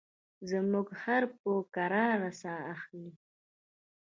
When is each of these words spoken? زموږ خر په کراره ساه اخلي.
زموږ 0.49 0.87
خر 1.01 1.23
په 1.37 1.51
کراره 1.75 2.29
ساه 2.41 2.61
اخلي. 2.73 3.11